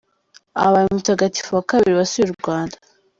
Abaye 0.65 0.85
umutagatifu 0.89 1.49
wa 1.57 1.63
kabiri 1.69 1.93
wasuye 1.99 2.23
u 2.27 2.35
Rwanda. 2.41 2.75